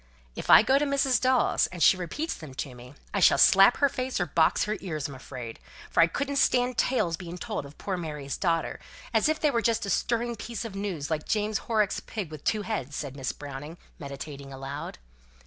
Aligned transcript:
"If 0.35 0.49
I 0.49 0.63
go 0.63 0.79
to 0.79 0.85
Mrs. 0.85 1.21
Dawes, 1.21 1.67
and 1.67 1.83
she 1.83 1.95
repeats 1.95 2.33
them 2.33 2.55
to 2.55 2.73
me, 2.73 2.95
I 3.13 3.19
shall 3.19 3.37
slap 3.37 3.77
her 3.77 3.87
face 3.87 4.19
or 4.19 4.25
box 4.25 4.63
her 4.63 4.75
ears 4.79 5.07
I'm 5.07 5.13
afraid, 5.13 5.59
for 5.91 6.01
I 6.01 6.07
couldn't 6.07 6.37
stand 6.37 6.75
tales 6.75 7.17
being 7.17 7.37
told 7.37 7.67
of 7.67 7.77
poor 7.77 7.97
Mary's 7.97 8.35
daughter, 8.35 8.79
as 9.13 9.29
if 9.29 9.39
they 9.39 9.51
were 9.51 9.61
just 9.61 9.85
a 9.85 9.91
stirring 9.91 10.35
piece 10.37 10.65
of 10.65 10.73
news 10.73 11.11
like 11.11 11.27
James 11.27 11.59
Horrocks' 11.59 11.99
pig 11.99 12.31
with 12.31 12.43
two 12.43 12.63
heads," 12.63 12.95
said 12.95 13.15
Miss 13.15 13.31
Browning, 13.31 13.77
meditating 13.99 14.51
aloud. 14.51 14.97